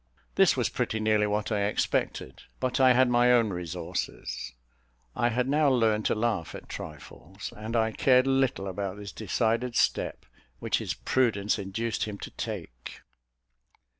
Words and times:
This 0.33 0.57
was 0.57 0.67
pretty 0.67 0.99
nearly 0.99 1.27
what 1.27 1.51
I 1.51 1.65
expected; 1.65 2.41
but 2.59 2.79
I 2.79 2.93
had 2.93 3.07
my 3.07 3.31
own 3.31 3.49
resources. 3.51 4.51
I 5.15 5.29
had 5.29 5.47
now 5.47 5.69
learned 5.69 6.07
to 6.07 6.15
laugh 6.15 6.55
at 6.55 6.67
trifles, 6.67 7.53
and 7.55 7.75
I 7.75 7.91
cared 7.91 8.25
little 8.25 8.67
about 8.67 8.97
this 8.97 9.11
decided 9.11 9.75
step 9.75 10.25
which 10.57 10.79
his 10.79 10.95
prudence 10.95 11.59
induced 11.59 12.05
him 12.05 12.17
to 12.17 12.31
take. 12.31 13.01